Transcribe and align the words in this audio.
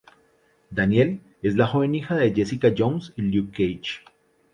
Danielle 0.71 1.19
es 1.43 1.55
la 1.55 1.67
joven 1.67 1.93
hija 1.93 2.15
de 2.15 2.33
Jessica 2.33 2.69
Jones 2.75 3.13
y 3.17 3.21
Luke 3.21 3.51
Cage. 3.55 3.99